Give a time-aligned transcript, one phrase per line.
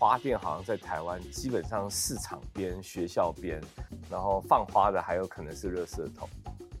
[0.00, 3.60] 花店好像在台湾基本上市场边、学校边，
[4.10, 6.26] 然后放花的还有可能是垃圾桶，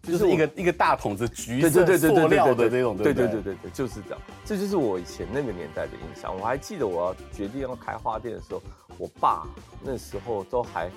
[0.02, 4.20] 就是一个一个大桶子橘色塑料的这种，对对对对对，就是这样。
[4.42, 6.34] 这就是我以前那个年代的印象。
[6.34, 8.62] 我还记得我要决定要开花店的时候，
[8.96, 9.46] 我爸
[9.82, 10.90] 那时候都还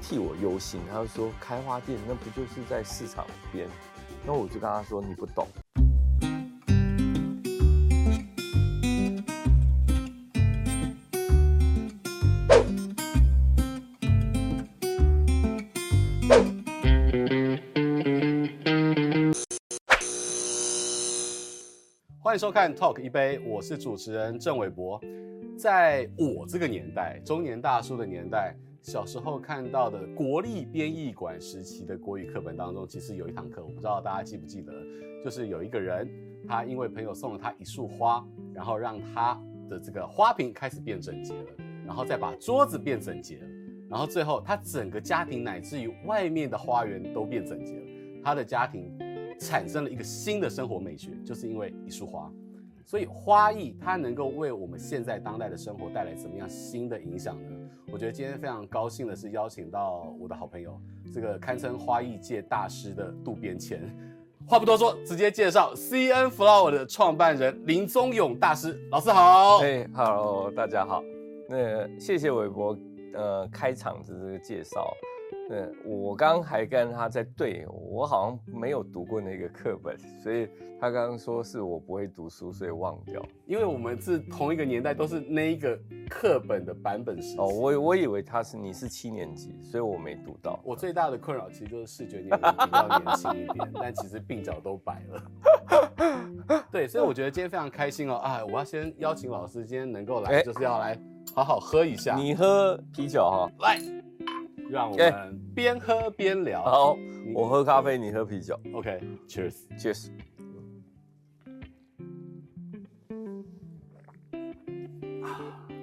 [0.00, 3.68] 替我忧心，他就说开花店那不就是在市场边？
[4.24, 5.44] 那我就跟他说你不懂。
[22.28, 25.00] 欢迎收看 Talk 一杯，我是主持人郑伟博。
[25.56, 34.70] 在我这个年代，中年大叔的年代，小时候看到的国立编译馆时期的国语课本当中，其实有一堂课，我不知道大家记不记得，
[35.24, 36.06] 就是有一个人，
[36.46, 41.50] 他因为朋友送了他一束花，然后让他的这个花瓶开始变整洁了，
[41.86, 43.46] 然后再把桌子变整洁了，
[43.88, 47.86] 然后最后他整个家庭乃至于外面的花园都变整洁了，
[48.22, 48.94] 他的家庭。
[49.38, 52.30] 产生了一个新的生活美学，就是因为一束花，
[52.84, 57.50] 所以花艺它能够为我们现在当代的生活带来怎么样新的影响呢？
[57.92, 60.78] 我觉得今天非常高兴的是邀请到我的好朋友，
[61.14, 63.80] 这个堪称花艺界大师的渡边谦。
[64.46, 69.58] 话不多说，直接介绍 CN Flower 的创办人林宗勇大师，老师好。
[69.58, 71.02] 哎，Hello，大家好。
[71.48, 72.76] 那谢谢韦伯，
[73.14, 74.90] 呃，开场的这个介绍。
[75.48, 80.46] 对，我刚刚还跟他在对，我好像没有读过那个课本，所以
[80.78, 83.22] 他刚刚说是我不会读书，所以忘掉。
[83.46, 85.78] 因为我们是同一个年代，都是那一个
[86.10, 87.38] 课本的版本时期。
[87.38, 90.60] 哦，我我以为他是你是七年级，所以我没读到。
[90.62, 96.62] 我最大的困扰其实就是视觉年龄比较年轻一点，但其实鬓角都白了。
[96.70, 98.16] 对，所以我觉得今天非常开心哦！
[98.16, 100.98] 啊，我要先邀请老师今天能够来，就是要来
[101.34, 102.14] 好好喝一下。
[102.16, 103.97] 你喝啤酒哈，来。
[104.70, 106.62] 让我们边喝边聊。
[106.62, 106.98] 好，
[107.34, 108.58] 我喝咖啡，你喝啤酒。
[108.74, 110.10] OK，Cheers，Cheers。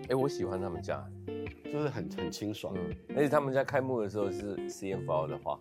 [0.08, 1.04] 哎，我喜欢他们家，
[1.72, 2.76] 就是很很清爽。
[3.16, 5.60] 而且他们家开幕的时候是 CN Flower 的花。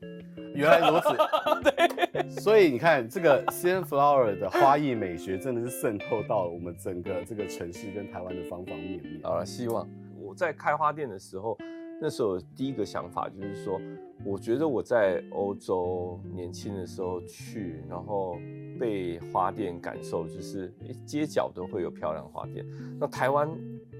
[0.54, 1.16] 原来如此。
[2.12, 2.31] 对。
[2.31, 9.20] 所以你看，这个 CN Flower 的花艺美学真的是渗透到我们整个这个城市跟台湾的方方面面。
[9.22, 11.56] 好了，希望我在开花店的时候。
[12.00, 13.81] 那时候第一个想法就是说，
[14.25, 18.37] 我觉得我在欧洲年轻的时候去，然后
[18.78, 20.72] 被花店感受，就是
[21.06, 22.66] 街角都会有漂亮花店。
[23.00, 23.49] 那台湾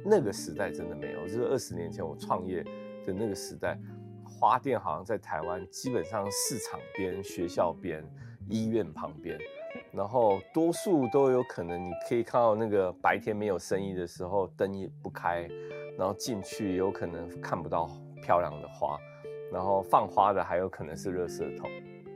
[0.05, 2.63] 那个时代真的没有，就是二十年前我创业
[3.07, 3.79] 的那个时代，
[4.23, 8.05] 花店好像在台湾基本上市场边、学校边、
[8.49, 9.39] 医院旁边，
[9.93, 15.49] 然后多数都有可能你可以看到那个白天没有生意的时候，灯也不开。
[15.99, 17.91] 然后进去有可能看不到
[18.23, 18.99] 漂亮的花，
[19.53, 21.71] 然后放花的还有可能是垃圾桶，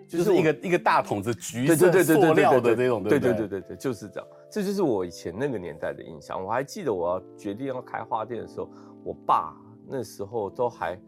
[0.08, 4.28] 就是一个一个大桶子橘色塑料的那种，对对对对对，就是这样。
[4.50, 6.42] 这就是我以前那个年代的印象。
[6.42, 8.70] 我还记得我要决定要开花店的时候，
[9.04, 9.54] 我爸
[9.86, 10.98] 那时候都还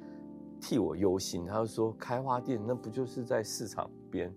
[0.61, 4.31] 替我忧心，他就说开花店那不就是在市场边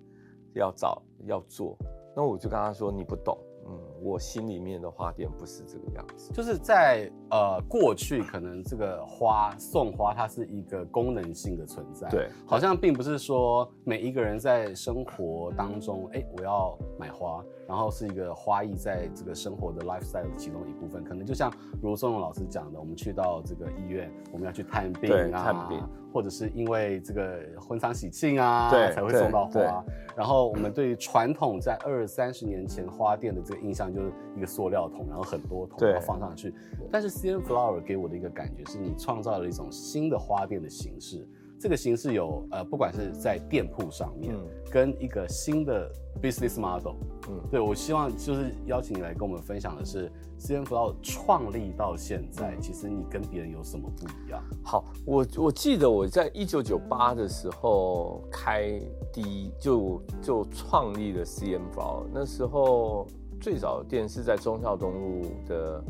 [0.54, 1.78] 要找要做，
[2.16, 3.38] 那我就跟他说你不懂。
[3.68, 25.82] 嗯，我心里面的花店不是这个样子，就是在呃过去，可能这个花送花它是一个功能性的存在，对，好像并不是说每一个人在生活当中，哎，我要买花，然后是一个花艺在这个生活的 lifestyle 的其中一部分，可能就像如宋勇老师讲的，我们去到这个医院，我们要去探病啊，探病。
[26.14, 29.84] 或者是因为这个婚丧喜庆啊，对，才会送到花。
[30.16, 36.54] 然后我们对于传统在二三十年前花店的这个印象，就是一个塑料桶，然后很多桶要放上去。
[36.92, 41.28] 但是 CN Flower 给我的一个感觉是，你创造了一种新的花店的形式。
[41.60, 45.90] 这个形式有呃，不管是在店铺上面，嗯、跟一个新的
[46.22, 46.96] business model，
[47.30, 54.44] 嗯，对，我希望就是邀请你来跟我们分享的是 CN Flower 创立到现在，其实你跟别人有什么不一样？
[54.62, 58.78] 好，我我记得我在一九九八的时候开
[59.14, 63.08] 第一就就创立了 CN Flower，那时候
[63.44, 65.84] 最早的店是在忠孝东路的。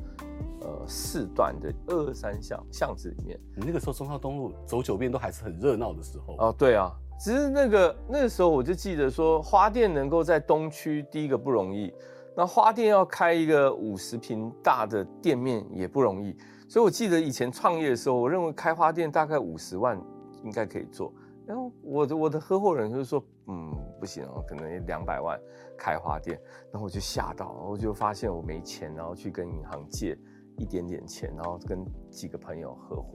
[0.66, 6.56] 呃，四段的二二三巷巷子里面，你那个时候忠孝东路走九遍都还是很热闹的时候哦。
[6.58, 6.90] 对啊，
[7.20, 11.94] 只是那个那个时候我就记得说，花店能够在东区第一个不容易，
[12.34, 16.34] 那花店要开一个五十平大的店面也不容易，
[16.70, 20.02] 所以我记得以前创业的时候，我认为开花店大概五十万
[20.46, 21.14] 应该可以做，
[21.46, 25.40] 然后我的我的合伙人就是说，嗯，不行哦，可能两百万
[25.78, 26.40] 开花店，
[26.72, 30.18] 然后我就吓到，我就发现我没钱，然后去跟银行借。
[30.60, 33.14] 一点点钱，然后跟几个朋友合伙。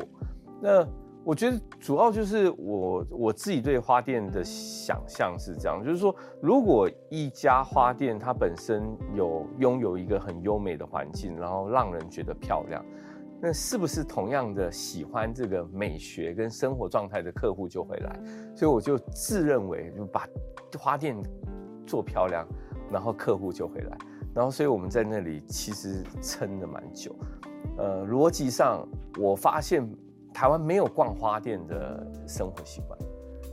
[0.61, 0.85] 那
[1.23, 8.83] 我觉得主要就是我我自己对花店的想象是这样，就是说，如果一家花店它本身
[9.15, 12.85] 有拥有一个很优美的环境，然后让人觉得漂亮，
[13.41, 18.21] 那是不是同样的喜欢这个美学跟生活状态的客户就会来？
[18.57, 20.29] 所以我就自认为就把
[20.79, 21.17] 花店
[21.87, 22.47] 做漂亮，
[22.91, 23.99] 然后客户就会来。
[24.35, 27.15] 然后所以我们在那里其实撑了蛮久。
[27.77, 28.87] 呃，逻辑上
[29.19, 29.89] 我发现。
[30.31, 32.97] 台湾没有逛花店的生活习惯，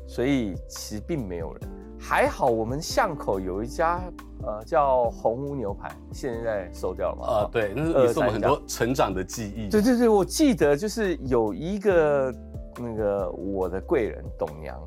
[0.06, 1.70] 所以其实并没有人。
[2.08, 4.00] 还好我们巷口有一家
[4.44, 7.28] 呃叫红屋牛排，现在收掉了嘛？
[7.28, 9.68] 啊，对，那是也是我们很多成长的记忆。
[9.72, 12.32] 对对对，我记得就是有一个
[12.78, 14.80] 那个我的贵人董娘，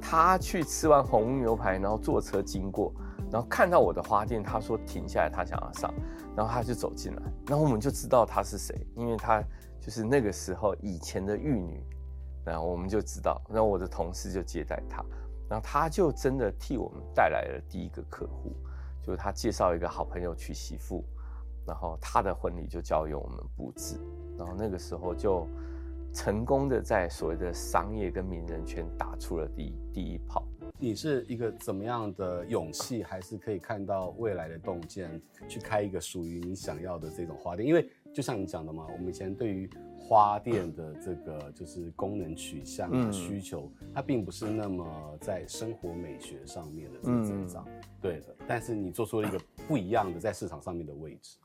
[0.00, 2.94] 她去吃完红屋牛排，然后坐车经过，
[3.30, 5.92] 然后看到我的花店，她说停下来，她想要上，
[6.34, 9.44] 然后她就走进来，然后我们就知道她是谁，因为她。
[9.80, 11.82] 就是那个时候以前的玉女，
[12.44, 15.02] 然后我们就知道，然后我的同事就接待她，
[15.48, 18.52] 然后他就真的替我们带来了第一个客户，
[19.02, 21.04] 就是他介绍一个好朋友娶媳妇，
[21.66, 23.98] 然后他的婚礼就交由我们布置，
[24.36, 25.46] 然后那个时候就
[26.12, 30.44] 成功的在所谓的商业跟名人圈打出了第一第一炮。
[30.80, 37.66] 你是一个怎么样的勇气，还是可以看到未来的洞见，去开一个属于你想要的这种花店？
[37.66, 44.84] 因为就像你讲的嘛，我们以前对于花店的这个就是功能取向的需求，嗯、它并不是那么
[45.20, 48.34] 在生活美学上面的这个增长，嗯、对的。
[48.46, 49.38] 但是你做出了一个
[49.68, 51.36] 不一样的在市场上面的位置。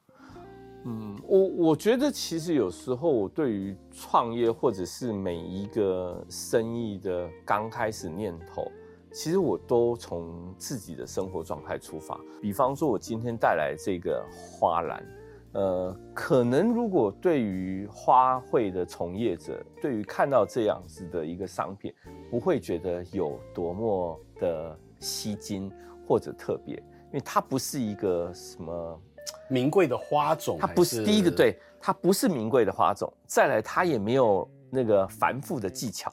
[0.86, 8.72] 嗯，我我觉得其实有时候我对于创业或者是每一个生意的刚开始念头，
[9.12, 12.20] 其实我都从自己的生活状态出发。
[12.42, 15.06] 比方说，我今天带来这个花篮。
[15.54, 21.94] 呃，可能如果对于花卉的从业者，对于看到这样子的一个商品，
[22.30, 25.72] 不会觉得有多么的吸睛
[26.08, 29.02] 或者特别，因为它不是一个什么
[29.48, 33.12] 名贵的花种，它不是第一个，对，它不是名贵的花种。
[33.28, 36.12] 再来，它也没有那个繁复的技巧，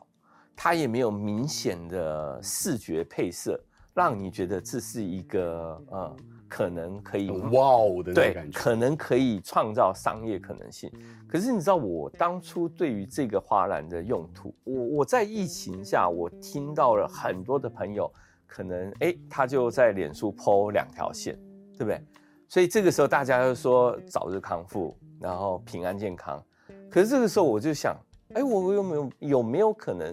[0.55, 3.59] 它也没有明显的视觉配色，
[3.95, 6.17] 让你觉得这是一个呃。
[6.51, 10.91] 可能可以哇哦的那感觉，可能可以创造商业可能性。
[11.29, 18.13] 可是你知道，我当初对于这个花篮的用途，我我在疫情下，我听到了很多的朋友，
[18.49, 21.39] 可能哎，他就在脸书 po 两条线，
[21.79, 22.03] 对不对？
[22.49, 26.45] 所以这个时候大家就说早日康复，然后平安健康。
[26.91, 27.97] 可是这个时候我就想，
[28.35, 30.13] 哎，我有没有有没有可能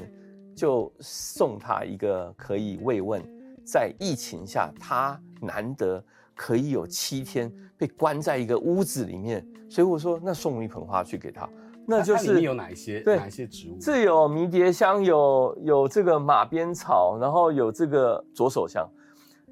[0.56, 3.20] 就送他一个可以慰问，
[3.68, 6.02] 在疫情下他难得。
[6.40, 11.50] 可以有七天被关在一个屋子里面，所以我说那送一盆花去给他，
[11.88, 13.00] 那就是有哪一些？
[13.00, 13.78] 对，哪一些植物？
[13.82, 18.88] 这有迷迭香，有有这个马鞭草，然后有这个左手香，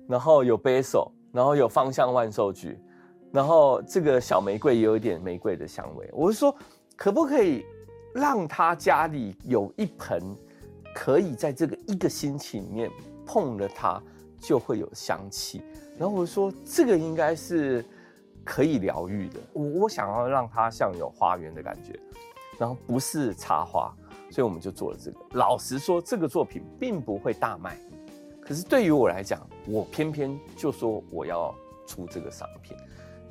[0.07, 2.79] 然后有 basil，然后有芳香万寿菊，
[3.31, 6.07] 然后这个小玫瑰也有一点玫瑰的香味。
[6.13, 6.56] 我是说，
[6.95, 7.65] 可不可以
[8.13, 10.21] 让他家里有一盆，
[10.94, 12.91] 可以在这个一个星期里面
[13.25, 14.01] 碰了它
[14.39, 15.62] 就会有香气。
[15.98, 17.83] 然后我说，这个应该是
[18.44, 19.39] 可以疗愈的。
[19.54, 22.00] 我我想要让它像有花园的感觉，
[22.57, 23.94] 然后不是插花，
[24.30, 25.18] 所以我们就做了这个。
[25.31, 27.78] 老实说，这个作品并不会大卖，
[28.42, 31.56] 可是对于我来讲，我偏偏就说我要
[31.88, 32.76] 出这个商品。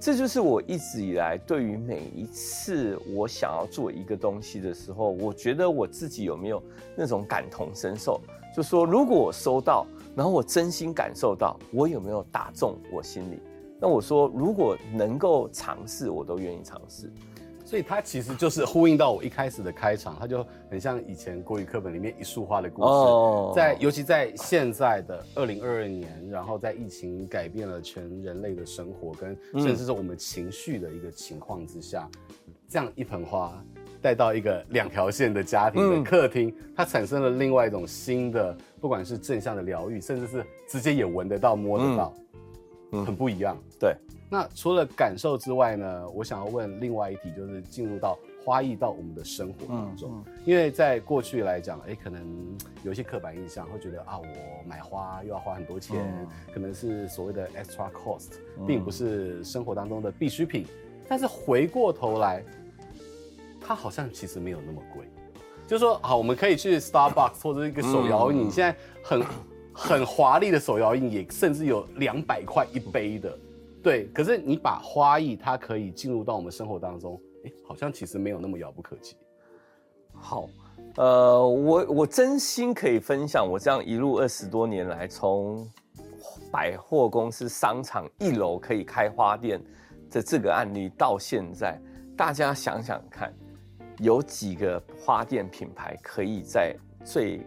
[0.04, 6.62] 这就是我一直以来对于每一次我想要做一个东西的时候，我觉得我自己有没有
[6.94, 8.20] 那种感同身受，
[8.54, 9.86] 就说如果我收到。
[10.14, 13.40] 然后我真心感受到，我有没有打中我心里？
[13.80, 17.10] 那我说，如果能够尝试，我都愿意尝试。
[17.64, 22.88] 所以它其实就是呼应到我一开始的开场，它就很像以前国语课本里面一束花的故事。
[22.88, 32.08] 哦，在尤其在现在的二零二二年，然后在疫情改变了全人类的生活，跟甚至是我们情绪的一个情况之下，
[32.68, 33.52] 这样一盆花。
[34.02, 42.14] 带到一个两条线的家庭的客厅，嗯、它产生了另外一种新的，不管是正向的疗愈，甚至是直接也闻得到、摸得到，
[42.92, 43.56] 嗯，很不一样。
[43.80, 43.96] 对，
[44.28, 58.32] 那除了感受之外呢，我想要问另外一题，就是进入到花艺到我们的生活当中，嗯嗯、因为在过去来讲，哎，可能有一些刻板印象，会觉得啊，我买花又要花很多钱，嗯、可能是所谓的 extra cost，
[58.66, 60.66] 并不是生活当中的必需品。
[61.08, 62.42] 但是回过头来。
[63.66, 65.06] 它好像其实没有那么贵，
[65.66, 69.24] 就是说，好，我们可以去 Starbucks 或者一个手摇饮，嗯、现在很
[69.72, 73.34] 很华丽的手摇饮也甚至有两百块一杯的，
[73.84, 74.08] 对。
[74.08, 79.16] 可是你把花艺它可以进入到我们生活当中，哎，好像其实没有那么遥不可及。
[80.12, 80.48] 好，
[80.96, 85.68] 呃，我我真心可以分享，我这样一路二十多年来，从
[86.50, 89.60] 百货公司、商场一楼可以开花店
[90.10, 91.80] 的这个案例到现在，
[92.16, 93.34] 大家想想看，
[93.98, 96.74] 有几个花店品牌可以在
[97.04, 97.44] 最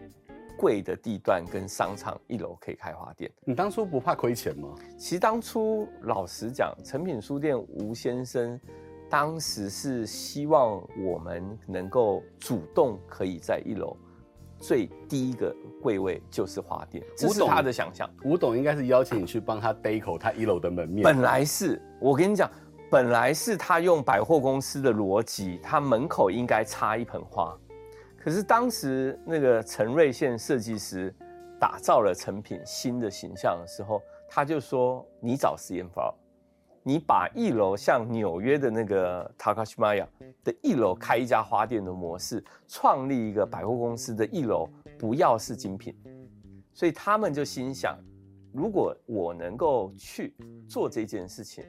[0.58, 3.30] 贵的地段跟商场一楼可以开花店？
[3.44, 4.74] 你当初不怕亏钱吗？
[4.98, 8.60] 其实当初老实讲，诚品书店吴先生。
[9.10, 13.96] 当时是希望我们能够主动可以在一楼
[14.58, 15.50] 最低一个
[15.80, 18.06] 柜位就是花店，这是他的想象。
[18.22, 21.02] 吴董应该是邀请你去帮他 deco 他一楼的门面。
[21.04, 22.50] 本来是我跟你讲，
[22.90, 27.58] 本来是他用百货公司的逻辑，他门口应该插一盆花。
[28.20, 31.14] 可是当时那个陈瑞宪设计师
[31.58, 36.14] 打造了成品新的形象的时候，他就说：“你找 CM Flower。”
[36.84, 40.06] 你把一楼像纽约的那个 Takashimaya
[40.42, 44.66] 的一楼开一家花店的模式，创立一个百货公司的一楼
[44.98, 45.94] 不要是精品，
[46.72, 47.98] 所以他们就心想，
[48.54, 50.34] 如果我能够去
[50.66, 51.62] 做这件事情，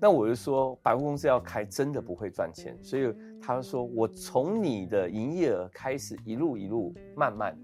[0.00, 7.58] 那我就说百货公司要开真的不会赚钱，所以他说我从你的营业额开始一路一路慢慢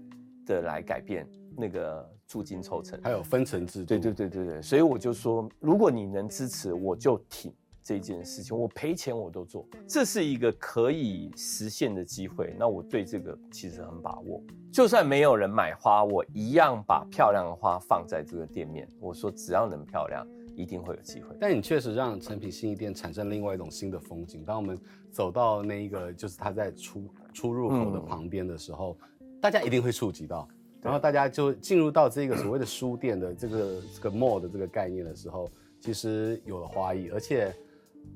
[0.45, 2.09] 的来改变那个。
[2.31, 3.87] 租金抽成，还有分成制度。
[3.87, 9.67] 对对对对对，所以我就说，如果你能支持，我就挺这件事情，我赔钱我都做。
[9.85, 14.41] 这是一个可以实现的机会，那我对这个其实很把握。
[14.71, 18.87] 就算没有人买花，我一样把漂亮的花放在这个店面。
[18.97, 21.35] 我说，只要能漂亮，一定会有机会。
[21.39, 24.43] 但你确实让成品新一店产生另外一种新的风景。
[24.43, 24.77] 当我们
[25.11, 30.47] 走到那一个，就是它在出出入口的旁边的时候，嗯、大家一定会触及到。
[30.81, 35.47] 然后大家就进入到这个所谓的书店的这个这个 mall 的这个概念的时候，
[35.79, 37.55] 其实有了花艺，而且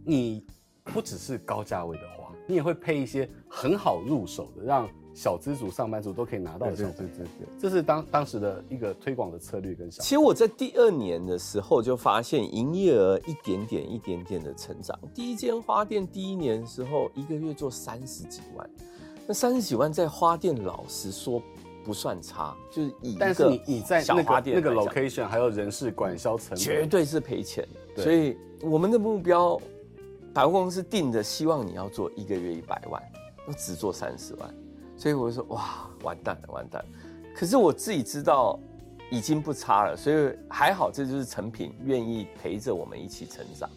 [0.04, 0.44] 你
[0.84, 6.75] 不只是高价位的花，你也会配一些很好入手的，让小资族、上班族都可以拿到的。
[6.75, 10.03] 对对对对，这是当当时的一个推广的策略跟想。
[10.03, 14.95] 其实我在第二年的时候就发现营业额一点点一点点的成长。
[15.13, 18.69] 第一间花店第一年的时候，一个月做三十几万，
[19.25, 21.41] 那三十几万在花店老实说。
[21.86, 27.63] 不算差，就是以但是你你在那个那个 location 还有人事管销成本，绝对是赔钱。
[27.95, 29.62] 所以我们的目标，
[30.34, 33.00] 百货公司定的，希望你要做一个月一百万，
[33.48, 34.55] 那只做三十万。
[35.05, 36.83] 所以我就说哇，完蛋了，完蛋。
[37.35, 38.59] 可是我自己知道
[39.12, 43.69] 已经不差了，所以还好，这就是成品愿意陪着我们一起成长。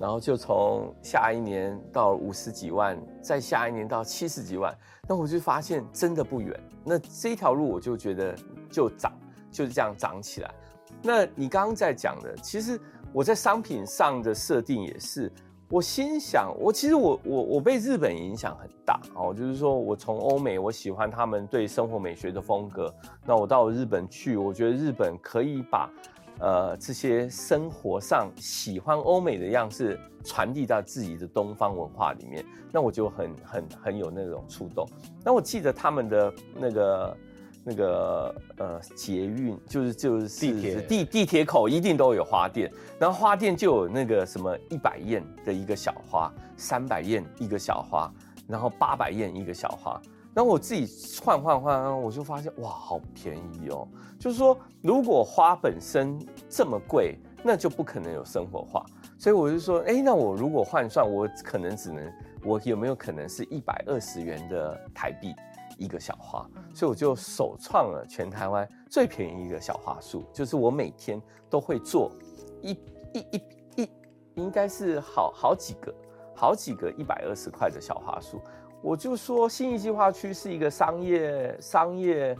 [0.00, 4.74] 然后就从下一年到五十几万，再下一年到七十几万，
[5.06, 6.58] 那我就发现真的不远。
[6.82, 8.34] 那这条路我就觉得
[8.70, 9.12] 就涨，
[9.50, 10.54] 就是这样涨起来。
[11.02, 12.80] 那你刚刚在讲的，其实
[13.12, 15.30] 我在商品上的设定也是，
[15.72, 25.90] 我心想，我其实我我我被日本影响很大哦，就是说我从欧美，我喜欢他们对生活美学的风格，那我到日本去，我觉得日本可以把。
[26.38, 34.84] 呃，这些生活上喜欢欧美的样式传递到自己的东方文化里面，那我就很很很有那种触动。
[35.22, 37.16] 那我记得他们的那个
[37.64, 48.12] 那个呃捷运，就是就是地铁地地铁口一定都有花店，然后花店就有那个什么一百燕的一个小花，三百燕一个小花，
[48.46, 50.00] 然后八百燕一个小花。
[50.34, 50.88] 然后我自己
[51.22, 53.86] 换换换，我就发现哇，好便宜哦！
[54.18, 58.82] 就是说，如果花本身这么贵，那就不可能有生活化。
[59.18, 62.10] 所以我就说，哎，那我如果换算，我可能只能，
[62.44, 65.34] 我有没有可能是一百二十元的台币
[65.82, 66.48] 一个小花？
[66.74, 71.20] 所以我就首创了全台湾最便宜一个小花束，就是我每天
[71.50, 72.12] 都会做
[72.60, 72.70] 一
[73.12, 73.90] 一一一，
[74.34, 75.94] 应该是好好几个，
[76.34, 78.40] 好几个一百二十块的小花束。
[78.80, 82.36] 我就说，新义计划区是一个商业商业，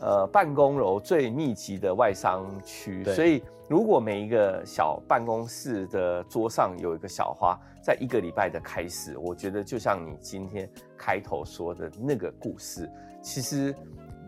[0.00, 12.90] 呃，办公楼最密集的外商区，所以如果每一个小办公室的桌上有一个小花，在一个礼拜的开始，我觉得就像你今天开头说的那个故事，
[13.22, 13.74] 其实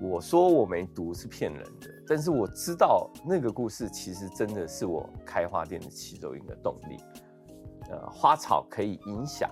[0.01, 6.97] 我说我没读是骗人的，但是我知道那个故事其实真的是我开花店的其中一个动力。
[7.91, 9.51] 呃，花草可以影响。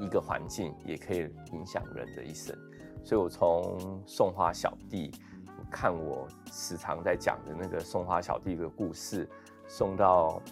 [0.00, 2.56] 一个环境也可以影响人的一生，
[3.04, 5.10] 所以我从送花小弟，
[5.70, 9.28] 看我时常在讲的那个送花小弟的故事，
[9.66, 10.42] 送到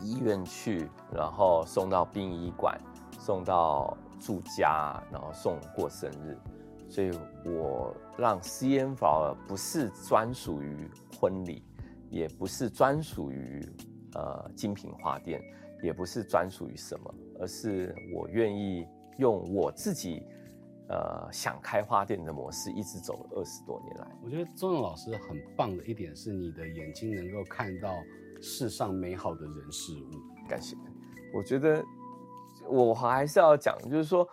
[0.00, 2.78] 医院去，然后送到殡仪馆，
[3.18, 6.38] 送到住家，然后送过生日，
[6.88, 7.10] 所以
[7.44, 11.62] 我让 CM Flower 不是专属于婚礼，
[12.10, 13.64] 也不是专属于
[14.14, 15.40] 呃精品花店，
[15.82, 17.14] 也不是专属于什么。
[17.40, 18.86] 而是我愿意
[19.18, 20.22] 用我自己
[20.88, 24.06] 呃想开花店的模式，一直走了二十多年来。
[24.22, 27.94] 我觉得宗永老师很棒的一点是，你的眼睛能够看到
[28.42, 30.48] 世上美好的人事物。
[30.48, 30.76] 感谢。
[31.32, 31.84] 我觉得
[32.68, 34.28] 我还是要讲，就是说，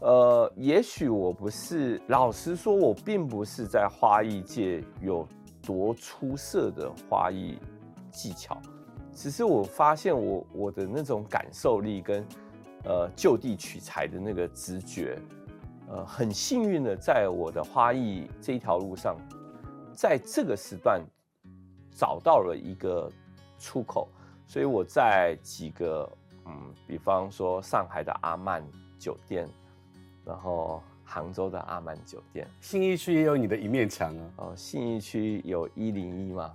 [0.00, 5.26] 呃，也许我不是，老实说，我并不是在花艺界有
[5.62, 7.58] 多出色的花艺
[8.10, 8.60] 技巧。
[9.14, 12.26] 只是我发现我我的那种感受力跟
[12.84, 15.18] 呃就地取材的那个直觉，
[15.88, 19.16] 呃，很幸运的在我的花艺这一条路上，
[19.94, 21.02] 在这个时段
[21.90, 23.10] 找到了一个
[23.58, 24.08] 出口，
[24.46, 26.10] 所以我在几个
[26.46, 28.64] 嗯，比方说上海的阿曼
[28.98, 29.48] 酒店，
[30.24, 34.30] 然后杭州的阿曼酒店，信义区也有你的一面墙啊。
[34.36, 36.52] 哦，信义区有一零一嘛。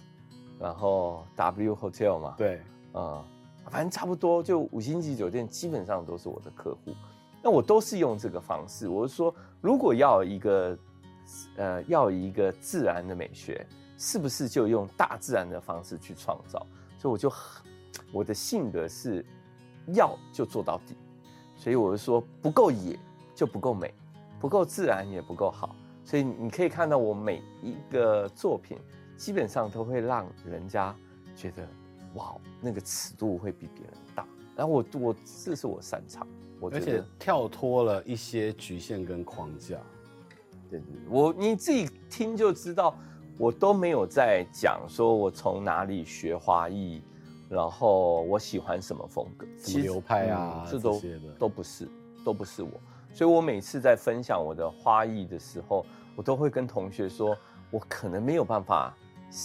[0.60, 2.60] 然后 W Hotel 嘛，对，
[2.96, 3.24] 嗯，
[3.70, 6.96] 反正差不多，就五星级酒店基本上都是我的客户。
[7.42, 8.88] 那我都是用这个方式。
[8.88, 10.78] 我是说，如果要一个，
[11.56, 13.66] 呃，要一个自然的美学，
[13.98, 16.66] 是不是就用大自然的方式去创造？
[16.98, 17.32] 所以我就，
[18.12, 19.26] 我的性格是
[19.88, 20.96] 要就做到底。
[21.56, 22.98] 所以我就说，不够野
[23.34, 23.94] 就不够美，
[24.40, 25.76] 不够自然也不够好。
[26.04, 28.78] 所以你可以看到我每一个作品。
[29.18, 30.96] 基本上都会让人家
[31.36, 31.68] 觉得，
[32.14, 34.24] 哇，那个尺度会比别人大。
[34.56, 36.28] 然后我我这是我擅长，
[36.60, 39.78] 我觉得而且跳脱了一些局限跟框架。
[40.70, 42.96] 对对，我你自己听就知道，
[43.38, 47.02] 我都没有在讲说我从哪里学花艺，
[47.50, 51.88] 然后我喜欢什么风格，什么流派啊，嗯、这都这都不是，
[52.26, 52.72] 都不是我。
[53.14, 55.86] 所以我每次在分享我的花艺的时候，
[56.16, 57.38] 我都会跟同学说，
[57.72, 58.96] 我可能没有办法。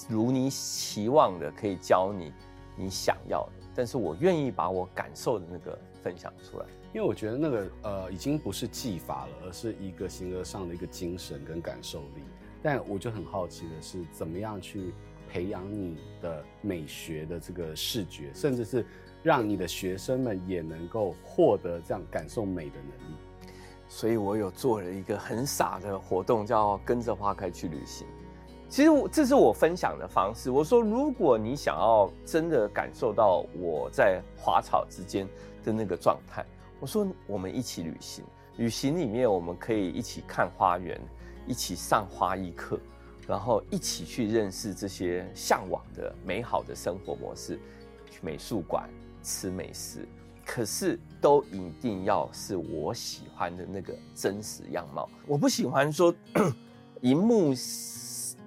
[0.08, 2.32] 如你期望的，可以教你
[2.76, 12.22] 你想要的，但是我愿意把我感受的那个分享出来，因为我觉得那个呃，已经不是技法了，而是一个形而上的一个精神跟感受力。
[12.62, 14.92] 但我就很好奇的是，怎么样去
[15.28, 18.84] 培养你的美学的这个视觉，甚至是
[19.22, 23.16] 让你的学生们也能够获得这样感受美的能力。
[23.88, 28.06] 所以我有做了一个很傻的活动，叫跟着花开去旅行。
[28.72, 30.50] 其实我这是我分享的方式。
[30.50, 35.28] 我说，如果你想要真的感受到我在花草之间
[35.62, 36.42] 的那个状态，
[36.80, 38.24] 我说我们一起旅行。
[38.56, 40.98] 旅行里面我们可以一起看花园，
[41.46, 42.80] 一起上花艺课，
[43.28, 47.60] 然后一起去认识这些向往的美好的生活模式，
[48.10, 48.88] 去美术馆
[49.22, 50.08] 吃美食。
[50.46, 55.06] 可是都一定要是我喜欢的那个真实样貌。
[55.26, 56.14] 我不喜欢说
[57.02, 57.52] 荧幕。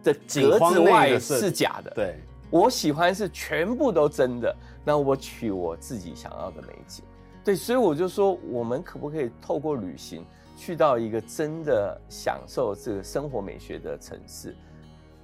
[0.05, 2.15] 的格子外是假的，对，
[2.49, 4.55] 我喜欢是全部都真的。
[4.85, 7.03] 那我取我自己想要的美景，
[7.43, 10.23] 对，所以我就说，我们可不可以透过旅行
[10.55, 14.55] 去到一个真的享受这个生活美学的城市？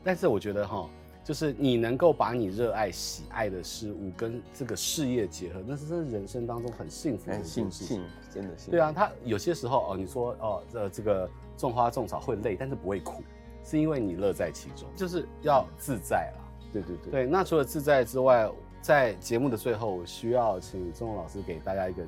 [0.03, 0.89] 但是我觉得哈，
[1.23, 8.01] 就是你能够把你热爱、喜爱的事物跟这个事业结合，那是真的人生当中很幸福的事情，
[8.33, 8.71] 真的幸福。
[8.71, 13.21] 对啊，他有些时候哦，你说哦，这这个种花种草会累，但是不会苦。
[13.63, 16.43] 是因为你乐在其中，就是要自在啦。
[16.73, 17.11] 对对对。
[17.11, 18.49] 对，那除了自在之外，
[18.81, 22.03] 在节目的最后，我需要请宗永老师给大家一个，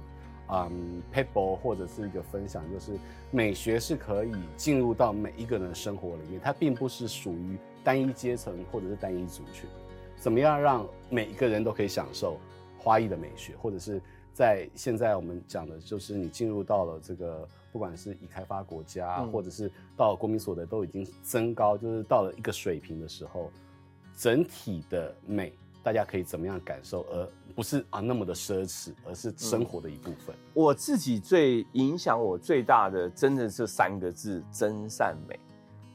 [0.49, 2.93] 嗯，paper 或者是一个分享，就是
[3.29, 9.69] 美学是可以进入到每一个人的生活里面，它并不是属于单一阶层或者是单一族群。
[10.15, 12.37] 怎么样让每一个人都可以享受
[12.79, 14.01] 花艺的美学，或者是
[14.33, 17.47] 在现在我们讲的，就是你进入到了这个。
[17.73, 19.67] 不管是已开发国家，嗯、或者是
[19.97, 23.51] 到了国民所得都已经增高，就是到了一个水平的时候，
[24.15, 30.35] 整体的美，大家可以怎么样感受，而不是啊那么的奢侈，而是生活的一部分。
[30.35, 35.39] 嗯、我自己最影响我最大的，真的是三个字：真善美。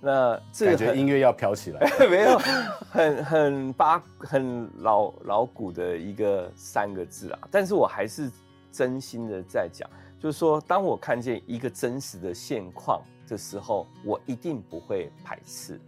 [0.00, 2.38] 那这个感觉音乐要飘起来， 没有，
[2.90, 8.30] 很很八很老老古的一个三个字啊，但是我还是
[8.70, 9.88] 真心的在讲。
[10.20, 15.80] 就是说，当我看见一个真实的现况的时候，我一定不会排斥。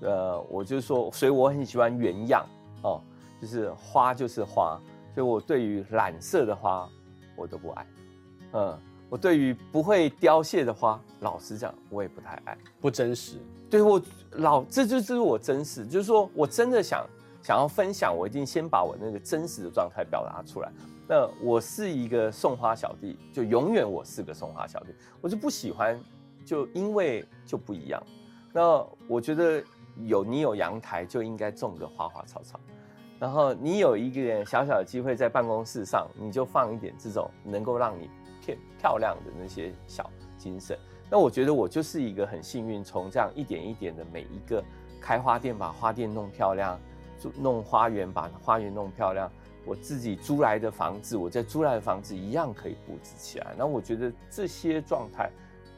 [0.00, 2.44] 呃，我就说，所以我很喜欢原样
[2.82, 3.00] 哦，
[3.40, 4.80] 就是花就是花，
[5.14, 6.88] 所以我对于染色的花
[7.36, 7.86] 我都不爱。
[8.54, 13.38] 嗯，我对于不会凋谢的花，老实讲，我也不太爱，不真实。
[13.70, 14.00] 对，我
[14.32, 17.06] 老，这就是我真实，就是说我真的想
[17.42, 20.72] 想要分享，我一定先把我那个真实的状态表达出来。
[21.08, 26.00] 那我是一个送花小弟，就永远我是个送花小弟，我就不喜欢，
[26.44, 28.02] 就因为就不一样。
[28.52, 29.62] 那我觉得
[30.04, 32.58] 有你有阳台就应该种个花花草草，
[33.20, 38.10] 然后你有一个小小的机会在办公室上，你就放一点这种能够让你
[38.86, 40.78] 漂亮的那些小精神。
[41.10, 44.62] 那我觉得我就是一个很幸运，从这样一点一点的每一个
[45.00, 46.78] 开花店，把花店弄漂亮，
[47.36, 49.28] 弄花园，把花园弄漂亮。
[49.64, 53.56] 我自己租来的房子，我在租来的房子一样可以布置起来。
[53.58, 55.28] 那我觉得这些状态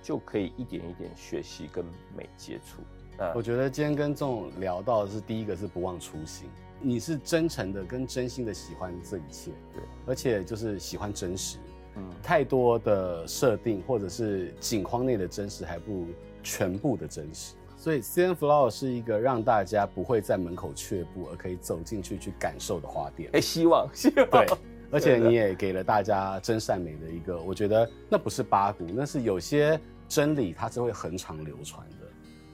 [0.03, 1.83] 就可以一点一点学习跟
[2.15, 2.83] 美接触。
[3.17, 6.51] 那我觉得今天跟仲聊到的是第一个是不忘初心，
[6.83, 11.57] 你是真诚的跟真心的喜欢这一切，对，而且就是喜欢真实。
[11.99, 16.07] 嗯，太多的设定或者是景框内的真实，还不如
[16.43, 17.55] 全部的真实。
[17.77, 23.31] 所以 C N Flower 是一个让大家不会在门口却步，而可以走进去去感受的花店。
[23.33, 24.29] 哎，希望， 希望。
[24.31, 24.47] 对，
[24.91, 32.07] 而且你也给了大家真善美的一个，我觉得那不是八股，那是有些真理它是会恒常流传的。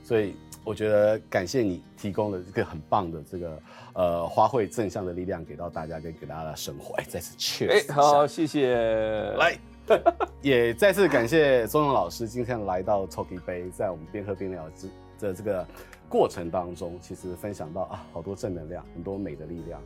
[0.03, 6.95] 所以我觉得感谢你提供了这个很棒的这个呃花卉正向的力量给到大家，跟给大家的生活。
[6.95, 7.91] 哎，再次 cheers！
[7.91, 8.75] 哎，好，谢谢。
[9.39, 9.59] 来。
[10.41, 14.89] 也再次感谢宗永老师今天来到 Talk 一杯，在我们边喝边聊之
[15.21, 15.67] 的这个
[16.09, 19.79] 过程当中，其实分享到啊好多正能量，很多美的力量。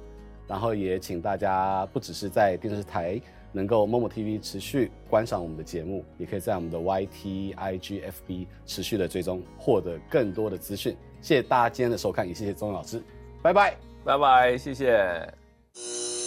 [0.47, 3.21] 然后也请大家不只是在电视台
[3.53, 10.97] 能够 Momo TV 持续观赏我们的节目，也可以在我们的 YT、IG、FB 持续的追踪，获得更多的资讯。
[11.21, 13.03] 谢谢大家今天的收看，也谢谢宗老师，
[13.43, 16.18] 拜拜，拜拜，谢谢。